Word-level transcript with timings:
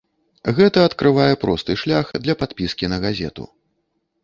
Гэта 0.59 0.85
адкрывае 0.89 1.27
просты 1.43 1.77
шлях 1.83 2.11
для 2.25 2.37
падпіскі 2.41 2.91
на 2.97 3.01
газету. 3.07 3.49